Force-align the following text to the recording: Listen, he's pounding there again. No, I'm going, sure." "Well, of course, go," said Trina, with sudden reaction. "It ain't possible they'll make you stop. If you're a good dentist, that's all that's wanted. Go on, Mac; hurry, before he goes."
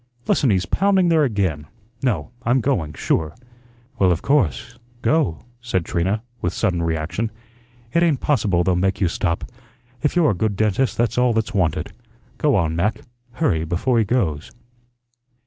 Listen, 0.25 0.49
he's 0.49 0.65
pounding 0.65 1.09
there 1.09 1.23
again. 1.23 1.67
No, 2.01 2.31
I'm 2.41 2.59
going, 2.59 2.93
sure." 2.93 3.35
"Well, 3.99 4.11
of 4.11 4.23
course, 4.23 4.79
go," 5.03 5.45
said 5.61 5.85
Trina, 5.85 6.23
with 6.41 6.53
sudden 6.55 6.81
reaction. 6.81 7.29
"It 7.93 8.01
ain't 8.01 8.19
possible 8.19 8.63
they'll 8.63 8.75
make 8.75 8.99
you 8.99 9.07
stop. 9.07 9.43
If 10.01 10.15
you're 10.15 10.31
a 10.31 10.33
good 10.33 10.55
dentist, 10.55 10.97
that's 10.97 11.19
all 11.19 11.33
that's 11.33 11.53
wanted. 11.53 11.93
Go 12.39 12.55
on, 12.55 12.75
Mac; 12.75 13.01
hurry, 13.33 13.63
before 13.63 13.99
he 13.99 14.03
goes." 14.03 14.51